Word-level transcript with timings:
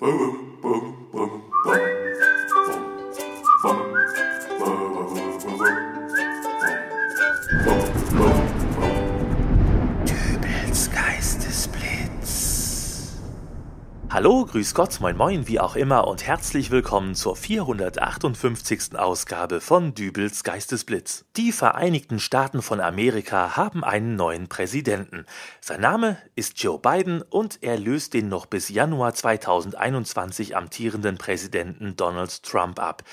Dübels 0.00 0.87
Hallo, 14.18 14.44
grüß 14.46 14.74
Gott, 14.74 14.98
moin 15.00 15.16
moin, 15.16 15.46
wie 15.46 15.60
auch 15.60 15.76
immer 15.76 16.08
und 16.08 16.26
herzlich 16.26 16.72
willkommen 16.72 17.14
zur 17.14 17.36
458. 17.36 18.98
Ausgabe 18.98 19.60
von 19.60 19.94
Dübels 19.94 20.42
Geistesblitz. 20.42 21.24
Die 21.36 21.52
Vereinigten 21.52 22.18
Staaten 22.18 22.60
von 22.60 22.80
Amerika 22.80 23.56
haben 23.56 23.84
einen 23.84 24.16
neuen 24.16 24.48
Präsidenten. 24.48 25.24
Sein 25.60 25.82
Name 25.82 26.16
ist 26.34 26.60
Joe 26.60 26.80
Biden 26.80 27.22
und 27.22 27.62
er 27.62 27.78
löst 27.78 28.12
den 28.12 28.28
noch 28.28 28.46
bis 28.46 28.70
Januar 28.70 29.14
2021 29.14 30.56
amtierenden 30.56 31.16
Präsidenten 31.16 31.94
Donald 31.94 32.42
Trump 32.42 32.80
ab. 32.80 33.04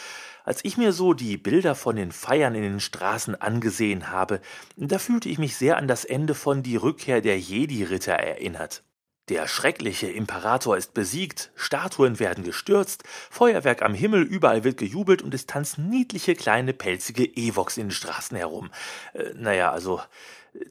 Als 0.44 0.66
ich 0.66 0.76
mir 0.76 0.92
so 0.92 1.14
die 1.14 1.38
Bilder 1.38 1.76
von 1.76 1.98
den 1.98 2.12
Feiern 2.12 2.56
in 2.56 2.64
den 2.64 2.80
Straßen 2.80 3.40
angesehen 3.40 4.09
habe, 4.09 4.42
da 4.76 4.98
fühlte 4.98 5.30
ich 5.30 5.38
mich 5.38 5.56
sehr 5.56 5.78
an 5.78 5.88
das 5.88 6.03
Ende 6.03 6.34
von 6.34 6.64
Die 6.64 6.78
Rückkehr 6.78 7.22
der 7.22 7.40
Jedi-Ritter 7.40 8.14
erinnert. 8.14 8.81
Der 9.30 9.48
schreckliche 9.48 10.08
Imperator 10.08 10.78
ist 10.78 10.94
besiegt, 10.94 11.52
Statuen 11.56 12.20
werden 12.20 12.44
gestürzt, 12.44 13.04
Feuerwerk 13.32 13.82
am 13.82 13.96
Himmel, 13.96 14.22
überall 14.22 14.64
wird 14.64 14.78
gejubelt 14.78 15.24
und 15.24 15.34
es 15.34 15.48
tanzen 15.48 15.90
niedliche 15.90 16.36
kleine 16.36 16.74
pelzige 16.74 17.26
Ewoks 17.26 17.78
in 17.78 17.88
den 17.88 17.92
Straßen 17.92 18.38
herum. 18.38 18.70
Äh, 19.14 19.32
naja, 19.34 19.72
also 19.72 20.00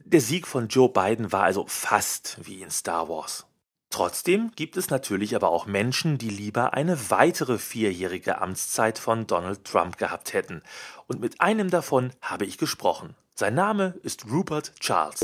der 0.05 0.21
Sieg 0.21 0.47
von 0.47 0.69
Joe 0.69 0.87
Biden 0.87 1.33
war 1.33 1.43
also 1.43 1.65
fast 1.67 2.37
wie 2.43 2.61
in 2.61 2.71
Star 2.71 3.09
Wars. 3.09 3.45
Trotzdem 3.89 4.51
gibt 4.55 4.77
es 4.77 4.89
natürlich 4.89 5.35
aber 5.35 5.49
auch 5.49 5.65
Menschen, 5.65 6.17
die 6.17 6.29
lieber 6.29 6.73
eine 6.73 7.09
weitere 7.09 7.57
vierjährige 7.57 8.41
Amtszeit 8.41 8.99
von 8.99 9.27
Donald 9.27 9.65
Trump 9.65 9.97
gehabt 9.97 10.33
hätten. 10.33 10.63
Und 11.07 11.19
mit 11.19 11.39
einem 11.41 11.69
davon 11.69 12.11
habe 12.21 12.45
ich 12.45 12.57
gesprochen. 12.57 13.15
Sein 13.35 13.55
Name 13.55 13.95
ist 14.01 14.29
Rupert 14.29 14.73
Charles. 14.79 15.21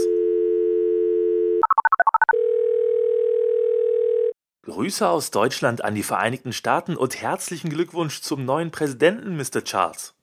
Grüße 4.63 5.09
aus 5.09 5.31
Deutschland 5.31 5.83
an 5.83 5.95
die 5.95 6.03
Vereinigten 6.03 6.53
Staaten 6.53 6.95
und 6.95 7.19
herzlichen 7.19 7.71
Glückwunsch 7.71 8.21
zum 8.21 8.45
neuen 8.45 8.69
Präsidenten, 8.69 9.35
Mr. 9.35 9.63
Charles. 9.63 10.13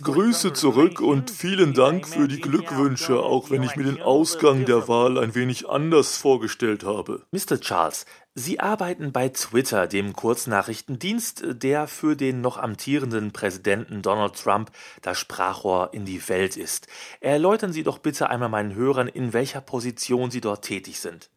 Grüße 0.00 0.52
zurück 0.52 1.00
und 1.00 1.32
vielen 1.32 1.74
Dank 1.74 2.06
für 2.06 2.28
die 2.28 2.40
Glückwünsche, 2.40 3.18
auch 3.18 3.50
wenn 3.50 3.64
ich 3.64 3.74
mir 3.74 3.82
den 3.82 4.00
Ausgang 4.00 4.64
der 4.64 4.86
Wahl 4.86 5.18
ein 5.18 5.34
wenig 5.34 5.68
anders 5.68 6.16
vorgestellt 6.16 6.84
habe. 6.84 7.26
Mr. 7.32 7.58
Charles, 7.60 8.06
Sie 8.36 8.60
arbeiten 8.60 9.10
bei 9.10 9.28
Twitter, 9.30 9.88
dem 9.88 10.12
Kurznachrichtendienst, 10.12 11.42
der 11.48 11.88
für 11.88 12.14
den 12.14 12.42
noch 12.42 12.58
amtierenden 12.58 13.32
Präsidenten 13.32 14.02
Donald 14.02 14.40
Trump 14.40 14.70
das 15.00 15.18
Sprachrohr 15.18 15.90
in 15.92 16.04
die 16.04 16.28
Welt 16.28 16.56
ist. 16.56 16.86
Erläutern 17.18 17.72
Sie 17.72 17.82
doch 17.82 17.98
bitte 17.98 18.30
einmal 18.30 18.50
meinen 18.50 18.76
Hörern, 18.76 19.08
in 19.08 19.32
welcher 19.32 19.60
Position 19.60 20.30
Sie 20.30 20.40
dort 20.40 20.64
tätig 20.64 21.00
sind. 21.00 21.28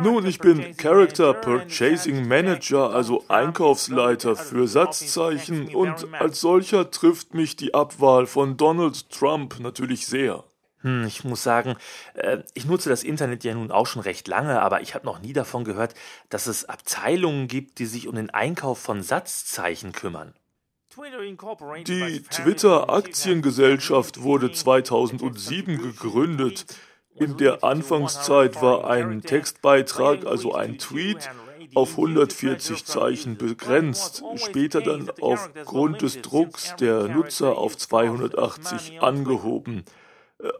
Nun, 0.00 0.26
ich 0.26 0.38
bin 0.38 0.76
Character 0.76 1.34
Purchasing 1.34 2.26
Manager, 2.26 2.90
also 2.90 3.24
Einkaufsleiter 3.28 4.36
für 4.36 4.66
Satzzeichen 4.66 5.74
und 5.74 6.14
als 6.14 6.40
solcher 6.40 6.90
trifft 6.90 7.34
mich 7.34 7.56
die 7.56 7.74
Abwahl 7.74 8.26
von 8.26 8.56
Donald 8.56 9.10
Trump 9.10 9.60
natürlich 9.60 10.06
sehr. 10.06 10.44
Hm, 10.82 11.04
ich 11.06 11.24
muss 11.24 11.42
sagen, 11.42 11.76
äh, 12.14 12.38
ich 12.54 12.64
nutze 12.64 12.88
das 12.88 13.04
Internet 13.04 13.44
ja 13.44 13.54
nun 13.54 13.70
auch 13.70 13.86
schon 13.86 14.02
recht 14.02 14.26
lange, 14.28 14.60
aber 14.60 14.80
ich 14.80 14.94
habe 14.94 15.06
noch 15.06 15.20
nie 15.20 15.32
davon 15.32 15.64
gehört, 15.64 15.94
dass 16.28 16.46
es 16.46 16.64
Abteilungen 16.64 17.48
gibt, 17.48 17.78
die 17.78 17.86
sich 17.86 18.08
um 18.08 18.16
den 18.16 18.30
Einkauf 18.30 18.78
von 18.78 19.02
Satzzeichen 19.02 19.92
kümmern. 19.92 20.34
Die 21.86 22.22
Twitter 22.30 22.90
Aktiengesellschaft 22.90 24.22
wurde 24.22 24.52
2007 24.52 25.78
gegründet. 25.78 26.66
In 27.16 27.36
der 27.36 27.62
Anfangszeit 27.62 28.60
war 28.62 28.88
ein 28.88 29.22
Textbeitrag, 29.22 30.26
also 30.26 30.54
ein 30.54 30.78
Tweet, 30.78 31.30
auf 31.74 31.92
140 31.92 32.84
Zeichen 32.84 33.36
begrenzt, 33.36 34.22
später 34.36 34.80
dann 34.80 35.10
aufgrund 35.20 36.02
des 36.02 36.20
Drucks 36.22 36.74
der 36.76 37.08
Nutzer 37.08 37.56
auf 37.56 37.76
280 37.76 39.00
angehoben. 39.00 39.84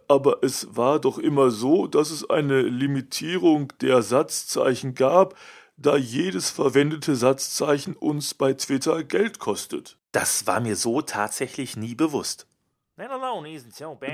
Aber 0.09 0.39
es 0.43 0.77
war 0.77 1.01
doch 1.01 1.19
immer 1.19 1.51
so, 1.51 1.87
dass 1.87 2.11
es 2.11 2.29
eine 2.29 2.63
Limitierung 2.63 3.73
der 3.81 4.03
Satzzeichen 4.03 4.95
gab, 4.95 5.35
da 5.77 5.97
jedes 5.97 6.51
verwendete 6.51 7.17
Satzzeichen 7.17 7.95
uns 7.95 8.35
bei 8.35 8.53
Twitter 8.53 9.03
Geld 9.03 9.39
kostet. 9.39 9.99
Das 10.13 10.47
war 10.47 10.61
mir 10.61 10.77
so 10.77 11.03
tatsächlich 11.03 11.77
nie 11.77 11.95
bewusst. 11.95 12.47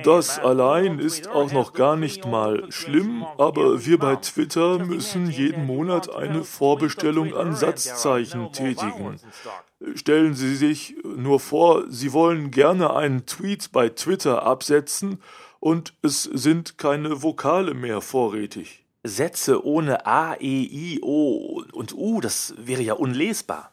Das 0.04 0.38
allein 0.38 1.00
ist 1.00 1.28
auch 1.28 1.50
noch 1.50 1.72
gar 1.72 1.96
nicht 1.96 2.26
mal 2.26 2.70
schlimm, 2.70 3.24
aber 3.36 3.84
wir 3.84 3.98
bei 3.98 4.16
Twitter 4.16 4.78
müssen 4.78 5.28
jeden 5.30 5.66
Monat 5.66 6.14
eine 6.14 6.44
Vorbestellung 6.44 7.34
an 7.34 7.56
Satzzeichen 7.56 8.52
tätigen. 8.52 9.16
Stellen 9.94 10.34
Sie 10.34 10.54
sich 10.54 10.94
nur 11.04 11.40
vor, 11.40 11.84
Sie 11.88 12.12
wollen 12.12 12.52
gerne 12.52 12.94
einen 12.94 13.26
Tweet 13.26 13.72
bei 13.72 13.88
Twitter 13.88 14.44
absetzen 14.44 15.20
und 15.58 15.94
es 16.02 16.22
sind 16.22 16.78
keine 16.78 17.22
Vokale 17.22 17.74
mehr 17.74 18.00
vorrätig. 18.00 18.84
Sätze 19.02 19.64
ohne 19.64 20.06
A, 20.06 20.34
E, 20.34 20.62
I, 20.62 21.00
O 21.02 21.64
und 21.72 21.94
U, 21.94 22.20
das 22.20 22.54
wäre 22.58 22.82
ja 22.82 22.94
unlesbar. 22.94 23.72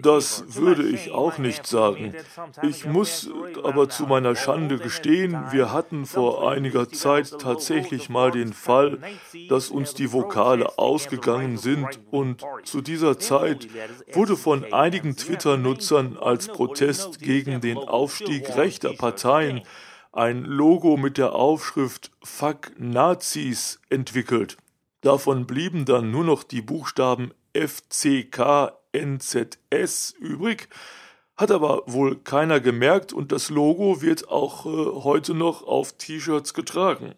Das 0.00 0.54
würde 0.54 0.88
ich 0.88 1.10
auch 1.10 1.36
nicht 1.36 1.66
sagen. 1.66 2.14
Ich 2.62 2.86
muss 2.86 3.30
aber 3.62 3.90
zu 3.90 4.06
meiner 4.06 4.34
Schande 4.34 4.78
gestehen, 4.78 5.38
wir 5.50 5.70
hatten 5.70 6.06
vor 6.06 6.50
einiger 6.50 6.88
Zeit 6.88 7.38
tatsächlich 7.38 8.08
mal 8.08 8.30
den 8.30 8.54
Fall, 8.54 8.98
dass 9.50 9.68
uns 9.68 9.92
die 9.94 10.12
Vokale 10.12 10.78
ausgegangen 10.78 11.58
sind. 11.58 12.00
und 12.10 12.42
zu 12.64 12.80
dieser 12.80 13.18
Zeit 13.18 13.68
wurde 14.12 14.36
von 14.36 14.72
einigen 14.72 15.14
Twitter-Nutzern 15.14 16.16
als 16.16 16.48
Protest 16.48 17.20
gegen 17.20 17.60
den 17.60 17.76
Aufstieg 17.76 18.56
rechter 18.56 18.94
Parteien 18.94 19.62
ein 20.12 20.44
Logo 20.44 20.96
mit 20.96 21.18
der 21.18 21.34
Aufschrift 21.34 22.12
Fuck 22.22 22.72
Nazis 22.78 23.80
entwickelt. 23.90 24.56
Davon 25.02 25.46
blieben 25.46 25.84
dann 25.84 26.10
nur 26.10 26.24
noch 26.24 26.44
die 26.44 26.62
Buchstaben 26.62 27.32
FCK 27.54 28.72
NZS 28.92 30.14
übrig, 30.18 30.68
hat 31.36 31.50
aber 31.50 31.82
wohl 31.86 32.16
keiner 32.16 32.60
gemerkt 32.60 33.12
und 33.12 33.32
das 33.32 33.50
Logo 33.50 34.02
wird 34.02 34.28
auch 34.28 34.66
äh, 34.66 35.02
heute 35.02 35.34
noch 35.34 35.66
auf 35.66 35.92
T-Shirts 35.94 36.54
getragen. 36.54 37.14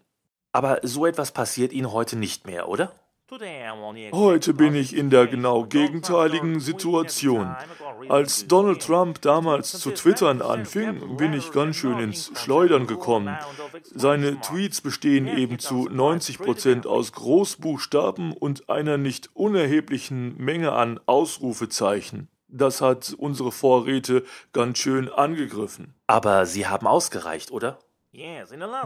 Aber 0.52 0.80
so 0.82 1.04
etwas 1.04 1.32
passiert 1.32 1.72
Ihnen 1.72 1.92
heute 1.92 2.16
nicht 2.16 2.46
mehr, 2.46 2.68
oder? 2.68 2.92
Heute 4.12 4.54
bin 4.54 4.74
ich 4.74 4.94
in 4.94 5.10
der 5.10 5.26
genau 5.26 5.64
gegenteiligen 5.64 6.60
Situation. 6.60 7.54
Als 8.08 8.46
Donald 8.46 8.82
Trump 8.82 9.20
damals 9.22 9.72
zu 9.72 9.90
twittern 9.90 10.40
anfing, 10.40 11.16
bin 11.16 11.32
ich 11.32 11.50
ganz 11.50 11.76
schön 11.76 11.98
ins 11.98 12.30
Schleudern 12.34 12.86
gekommen. 12.86 13.36
Seine 13.94 14.40
Tweets 14.40 14.80
bestehen 14.80 15.26
eben 15.26 15.58
zu 15.58 15.88
90 15.88 16.38
Prozent 16.38 16.86
aus 16.86 17.12
Großbuchstaben 17.12 18.32
und 18.32 18.68
einer 18.68 18.98
nicht 18.98 19.30
unerheblichen 19.34 20.36
Menge 20.36 20.72
an 20.72 21.00
Ausrufezeichen. 21.06 22.28
Das 22.48 22.80
hat 22.80 23.14
unsere 23.18 23.50
Vorräte 23.50 24.22
ganz 24.52 24.78
schön 24.78 25.08
angegriffen. 25.08 25.94
Aber 26.06 26.46
Sie 26.46 26.68
haben 26.68 26.86
ausgereicht, 26.86 27.50
oder? 27.50 27.78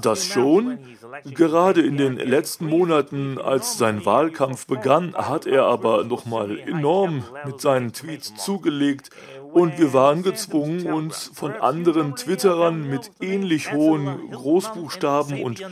Das 0.02 0.26
schon. 0.26 0.78
Gerade 1.24 1.82
in 1.82 1.96
den 1.96 2.16
letzten 2.16 2.66
Monaten, 2.66 3.38
als 3.38 3.76
sein 3.76 4.06
Wahlkampf 4.06 4.66
begann, 4.66 5.14
hat 5.14 5.46
er 5.46 5.64
aber 5.64 6.04
nochmal 6.04 6.58
enorm 6.58 7.24
mit 7.44 7.60
seinen 7.60 7.92
Tweets 7.92 8.34
zugelegt 8.36 9.10
und 9.52 9.78
wir 9.78 9.92
waren 9.92 10.22
gezwungen, 10.22 10.86
uns 10.86 11.30
von 11.34 11.52
anderen 11.52 12.16
Twitterern 12.16 12.88
mit 12.88 13.10
ähnlich 13.20 13.72
hohen 13.72 14.30
Großbuchstaben 14.30 15.42
und 15.42 15.62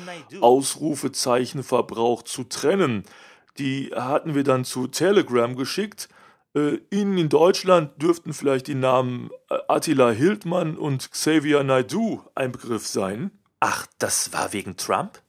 Ausrufezeichenverbrauch 0.40 2.22
zu 2.22 2.44
trennen. 2.44 3.04
Die 3.58 3.90
hatten 3.94 4.34
wir 4.34 4.44
dann 4.44 4.64
zu 4.64 4.86
Telegram 4.86 5.56
geschickt. 5.56 6.08
Äh, 6.54 6.78
Ihnen 6.90 7.18
in 7.18 7.28
Deutschland 7.28 8.00
dürften 8.00 8.32
vielleicht 8.32 8.66
die 8.66 8.74
Namen 8.74 9.30
äh, 9.50 9.58
Attila 9.68 10.10
Hildmann 10.10 10.76
und 10.76 11.10
Xavier 11.10 11.62
Naidu 11.62 12.22
ein 12.34 12.52
Begriff 12.52 12.86
sein. 12.86 13.30
Ach, 13.60 13.86
das 13.98 14.32
war 14.32 14.52
wegen 14.52 14.76
Trump? 14.76 15.22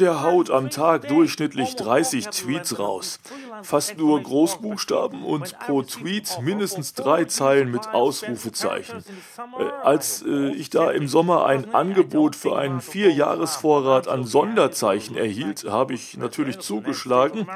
Der 0.00 0.22
haut 0.22 0.48
am 0.48 0.70
Tag 0.70 1.06
durchschnittlich 1.08 1.76
30 1.76 2.28
Tweets 2.28 2.78
raus. 2.78 3.20
fast 3.62 3.98
nur 3.98 4.22
Großbuchstaben 4.22 5.22
und 5.22 5.58
pro 5.58 5.82
Tweet 5.82 6.38
mindestens 6.40 6.94
drei 6.94 7.26
Zeilen 7.26 7.70
mit 7.70 7.88
Ausrufezeichen. 7.88 9.04
Äh, 9.58 9.64
als 9.82 10.22
äh, 10.22 10.52
ich 10.52 10.70
da 10.70 10.90
im 10.92 11.08
Sommer 11.08 11.44
ein 11.44 11.74
Angebot 11.74 12.36
für 12.36 12.56
einen 12.56 12.80
Vierjahresvorrat 12.80 14.08
an 14.08 14.24
Sonderzeichen 14.24 15.14
erhielt, 15.14 15.64
habe 15.64 15.92
ich 15.92 16.16
natürlich 16.16 16.60
zugeschlagen. 16.60 17.46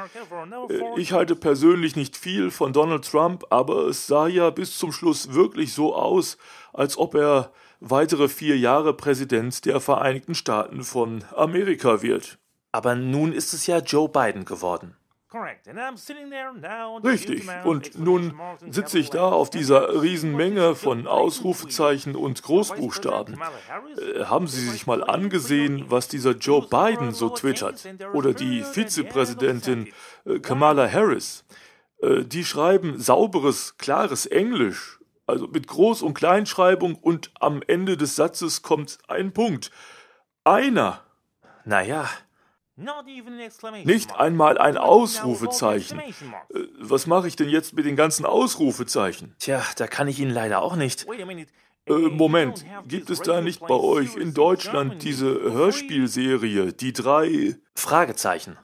Äh, 0.69 0.99
ich 0.99 1.11
halte 1.11 1.35
persönlich 1.35 1.95
nicht 1.95 2.17
viel 2.17 2.51
von 2.51 2.71
Donald 2.71 3.09
Trump, 3.09 3.45
aber 3.49 3.87
es 3.87 4.05
sah 4.05 4.27
ja 4.27 4.51
bis 4.51 4.77
zum 4.77 4.91
Schluss 4.91 5.33
wirklich 5.33 5.73
so 5.73 5.95
aus, 5.95 6.37
als 6.71 6.99
ob 6.99 7.15
er 7.15 7.51
weitere 7.81 8.29
vier 8.29 8.57
Jahre 8.57 8.93
Präsident 8.93 9.65
der 9.65 9.81
Vereinigten 9.81 10.35
Staaten 10.35 10.83
von 10.83 11.25
Amerika 11.35 12.01
wird. 12.01 12.37
Aber 12.71 12.95
nun 12.95 13.33
ist 13.33 13.53
es 13.53 13.67
ja 13.67 13.79
Joe 13.79 14.07
Biden 14.07 14.45
geworden. 14.45 14.95
Richtig. 17.03 17.47
Und 17.63 17.97
nun 17.97 18.33
sitze 18.69 18.99
ich 18.99 19.09
da 19.09 19.29
auf 19.29 19.49
dieser 19.49 20.01
Riesenmenge 20.01 20.75
von 20.75 21.07
Ausrufezeichen 21.07 22.17
und 22.17 22.43
Großbuchstaben. 22.43 23.39
Äh, 23.97 24.25
haben 24.25 24.47
Sie 24.47 24.67
sich 24.67 24.87
mal 24.87 25.03
angesehen, 25.03 25.85
was 25.87 26.09
dieser 26.09 26.31
Joe 26.31 26.67
Biden 26.67 27.13
so 27.13 27.29
twittert? 27.29 27.87
Oder 28.13 28.33
die 28.33 28.63
Vizepräsidentin 28.63 29.93
äh, 30.25 30.39
Kamala 30.39 30.91
Harris? 30.91 31.45
Äh, 32.01 32.25
die 32.25 32.43
schreiben 32.43 32.99
sauberes, 32.99 33.77
klares 33.77 34.25
Englisch. 34.25 35.00
Also 35.27 35.47
mit 35.47 35.67
Groß- 35.67 36.03
und 36.03 36.13
Kleinschreibung 36.13 36.95
und 36.95 37.31
am 37.39 37.61
Ende 37.65 37.97
des 37.97 38.15
Satzes 38.15 38.61
kommt 38.61 38.97
ein 39.07 39.33
Punkt. 39.33 39.71
Einer. 40.43 41.01
Naja, 41.63 42.09
nicht 43.83 44.15
einmal 44.15 44.57
ein 44.57 44.77
Ausrufezeichen. 44.77 45.99
Äh, 45.99 46.13
was 46.79 47.05
mache 47.05 47.27
ich 47.27 47.35
denn 47.35 47.49
jetzt 47.49 47.73
mit 47.73 47.85
den 47.85 47.95
ganzen 47.95 48.25
Ausrufezeichen? 48.25 49.35
Tja, 49.39 49.63
da 49.77 49.87
kann 49.87 50.07
ich 50.07 50.19
Ihnen 50.19 50.31
leider 50.31 50.61
auch 50.61 50.75
nicht. 50.75 51.05
Äh, 51.87 51.93
Moment, 51.93 52.65
gibt 52.87 53.09
es 53.09 53.21
da 53.21 53.41
nicht 53.41 53.59
bei 53.59 53.75
euch 53.75 54.15
in 54.15 54.33
Deutschland 54.33 55.03
diese 55.03 55.27
Hörspielserie, 55.27 56.73
die 56.73 56.93
drei 56.93 57.55
Fragezeichen? 57.75 58.57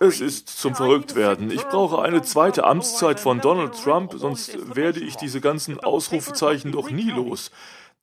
Es 0.00 0.20
ist 0.20 0.48
zum 0.48 0.74
Verrücktwerden. 0.74 1.50
Ich 1.50 1.64
brauche 1.64 2.02
eine 2.02 2.22
zweite 2.22 2.64
Amtszeit 2.64 3.20
von 3.20 3.40
Donald 3.40 3.74
Trump, 3.74 4.14
sonst 4.16 4.74
werde 4.76 5.00
ich 5.00 5.16
diese 5.16 5.40
ganzen 5.40 5.80
Ausrufezeichen 5.80 6.72
doch 6.72 6.90
nie 6.90 7.10
los. 7.10 7.50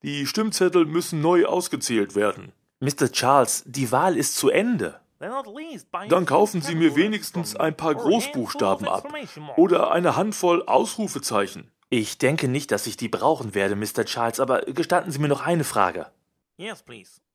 Die 0.04 0.26
Stimmzettel 0.26 0.86
müssen 0.86 1.22
neu 1.22 1.46
ausgezählt 1.46 2.16
werden. 2.16 2.52
Mr. 2.80 3.12
Charles, 3.12 3.64
die 3.68 3.92
Wahl 3.92 4.18
ist 4.18 4.36
zu 4.36 4.50
Ende. 4.50 5.00
Dann 6.10 6.26
kaufen 6.26 6.62
Sie 6.62 6.74
mir 6.74 6.96
wenigstens 6.96 7.56
ein 7.56 7.78
paar 7.78 7.94
Großbuchstaben 7.94 8.88
ab 8.88 9.08
oder 9.56 9.92
eine 9.92 10.16
Handvoll 10.16 10.64
Ausrufezeichen. 10.66 11.70
Ich 11.92 12.18
denke 12.18 12.48
nicht, 12.48 12.72
dass 12.72 12.88
ich 12.88 12.98
die 12.98 13.10
brauchen 13.10 13.54
werde, 13.54 13.76
Mr. 13.76 14.06
Charles, 14.06 14.40
aber 14.40 14.62
gestatten 14.62 15.12
Sie 15.12 15.20
mir 15.20 15.28
noch 15.28 15.42
eine 15.42 15.64
Frage. 15.64 16.08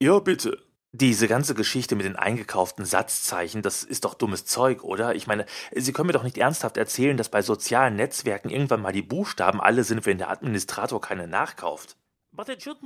Ja, 0.00 0.18
bitte. 0.18 0.58
Diese 0.98 1.28
ganze 1.28 1.54
Geschichte 1.54 1.94
mit 1.94 2.06
den 2.06 2.16
eingekauften 2.16 2.86
Satzzeichen, 2.86 3.60
das 3.60 3.82
ist 3.82 4.06
doch 4.06 4.14
dummes 4.14 4.46
Zeug, 4.46 4.82
oder? 4.82 5.14
Ich 5.14 5.26
meine, 5.26 5.44
Sie 5.74 5.92
können 5.92 6.06
mir 6.06 6.14
doch 6.14 6.22
nicht 6.22 6.38
ernsthaft 6.38 6.78
erzählen, 6.78 7.18
dass 7.18 7.28
bei 7.28 7.42
sozialen 7.42 7.96
Netzwerken 7.96 8.48
irgendwann 8.48 8.80
mal 8.80 8.92
die 8.92 9.02
Buchstaben 9.02 9.60
alle 9.60 9.84
sind, 9.84 10.06
wenn 10.06 10.16
der 10.16 10.30
Administrator 10.30 10.98
keine 11.02 11.28
nachkauft. 11.28 11.96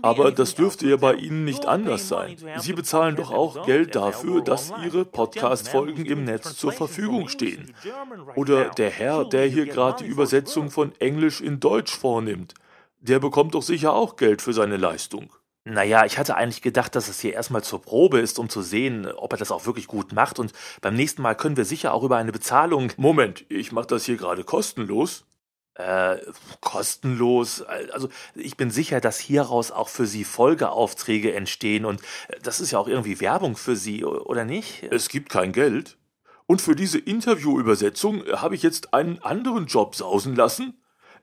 Aber 0.03 0.33
das 0.33 0.57
dürfte 0.57 0.89
ja 0.89 0.97
bei 0.97 1.15
Ihnen 1.15 1.45
nicht 1.45 1.67
anders 1.67 2.09
sein. 2.09 2.37
Sie 2.59 2.73
bezahlen 2.73 3.15
doch 3.15 3.31
auch 3.31 3.65
Geld 3.65 3.95
dafür, 3.95 4.43
dass 4.43 4.73
Ihre 4.85 5.05
Podcast-Folgen 5.05 6.05
im 6.05 6.25
Netz 6.25 6.57
zur 6.57 6.73
Verfügung 6.73 7.29
stehen. 7.29 7.73
Oder 8.35 8.71
der 8.71 8.91
Herr, 8.91 9.25
der 9.25 9.47
hier 9.47 9.67
gerade 9.67 10.03
die 10.03 10.11
Übersetzung 10.11 10.71
von 10.71 10.93
Englisch 10.99 11.41
in 11.41 11.61
Deutsch 11.61 11.97
vornimmt, 11.97 12.55
der 12.99 13.21
bekommt 13.21 13.55
doch 13.55 13.62
sicher 13.62 13.93
auch 13.93 14.17
Geld 14.17 14.43
für 14.43 14.53
seine 14.53 14.77
Leistung. 14.77 15.33
Naja, 15.70 16.05
ich 16.05 16.19
hatte 16.19 16.37
eigentlich 16.37 16.62
gedacht, 16.62 16.96
dass 16.96 17.08
es 17.08 17.20
hier 17.20 17.32
erstmal 17.34 17.62
zur 17.62 17.81
Probe 17.81 18.19
ist, 18.19 18.40
um 18.40 18.49
zu 18.49 18.61
sehen, 18.61 19.06
ob 19.06 19.32
er 19.32 19.38
das 19.38 19.52
auch 19.52 19.67
wirklich 19.67 19.87
gut 19.87 20.12
macht. 20.12 20.40
Und 20.40 20.52
beim 20.81 20.94
nächsten 20.94 21.22
Mal 21.22 21.37
können 21.37 21.56
wir 21.56 21.64
sicher 21.64 21.94
auch 21.94 22.02
über 22.02 22.17
eine 22.17 22.32
Bezahlung. 22.32 22.93
Moment, 22.96 23.44
ich 23.49 23.70
mache 23.70 23.87
das 23.87 24.05
hier 24.05 24.17
gerade 24.17 24.43
kostenlos. 24.43 25.25
Äh, 25.75 26.17
kostenlos. 26.61 27.62
Also 27.62 28.08
ich 28.34 28.56
bin 28.56 28.70
sicher, 28.72 29.00
dass 29.00 29.20
hieraus 29.20 29.70
auch 29.70 29.88
für 29.88 30.06
Sie 30.06 30.25
Folgeaufträge 30.25 31.32
entstehen 31.32 31.84
und 31.84 32.00
äh, 32.28 32.40
das 32.43 32.61
ist 32.61 32.73
ja 32.73 32.78
auch 32.78 32.88
irgendwie 32.88 33.20
Werbung 33.20 33.56
für 33.56 33.76
Sie, 33.76 34.05
oder 34.05 34.44
nicht? 34.44 34.82
Es 34.90 35.08
gibt 35.08 35.31
kein 35.31 35.52
Geld. 35.52 35.96
Und 36.46 36.61
für 36.61 36.75
diese 36.75 36.99
Interviewübersetzung 36.99 38.26
äh, 38.26 38.32
habe 38.38 38.56
ich 38.56 38.64
jetzt 38.64 38.93
einen 38.93 39.23
anderen 39.23 39.66
Job 39.66 39.94
sausen 39.94 40.34
lassen. 40.34 40.80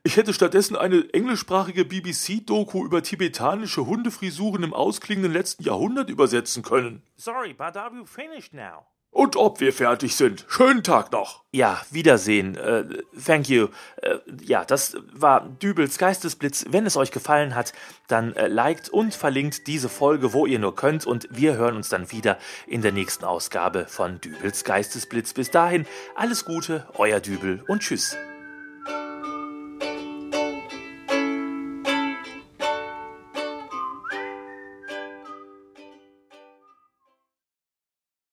Ich 0.08 0.16
hätte 0.16 0.32
stattdessen 0.32 0.74
eine 0.74 1.04
englischsprachige 1.12 1.84
BBC-Doku 1.84 2.82
über 2.82 3.02
tibetanische 3.02 3.84
Hundefrisuren 3.84 4.62
im 4.62 4.72
ausklingenden 4.72 5.34
letzten 5.34 5.64
Jahrhundert 5.64 6.08
übersetzen 6.08 6.62
können. 6.62 7.02
Sorry, 7.18 7.52
but 7.52 7.76
are 7.76 7.94
you 7.94 8.06
finished 8.06 8.54
now? 8.54 8.86
Und 9.10 9.36
ob 9.36 9.60
wir 9.60 9.70
fertig 9.70 10.16
sind. 10.16 10.46
Schönen 10.48 10.82
Tag 10.82 11.12
noch. 11.12 11.44
Ja, 11.52 11.82
Wiedersehen. 11.90 12.56
Äh, 12.56 12.86
thank 13.22 13.50
you. 13.50 13.68
Äh, 14.00 14.16
ja, 14.40 14.64
das 14.64 14.96
war 15.12 15.46
Dübels 15.46 15.98
Geistesblitz. 15.98 16.64
Wenn 16.70 16.86
es 16.86 16.96
euch 16.96 17.10
gefallen 17.10 17.54
hat, 17.54 17.74
dann 18.06 18.34
äh, 18.34 18.48
liked 18.48 18.88
und 18.88 19.12
verlinkt 19.12 19.66
diese 19.66 19.90
Folge, 19.90 20.32
wo 20.32 20.46
ihr 20.46 20.58
nur 20.58 20.74
könnt. 20.74 21.04
Und 21.04 21.28
wir 21.30 21.58
hören 21.58 21.76
uns 21.76 21.90
dann 21.90 22.10
wieder 22.12 22.38
in 22.66 22.80
der 22.80 22.92
nächsten 22.92 23.26
Ausgabe 23.26 23.84
von 23.86 24.22
Dübels 24.22 24.64
Geistesblitz. 24.64 25.34
Bis 25.34 25.50
dahin, 25.50 25.84
alles 26.14 26.46
Gute, 26.46 26.86
euer 26.94 27.20
Dübel 27.20 27.62
und 27.68 27.82
tschüss. 27.82 28.16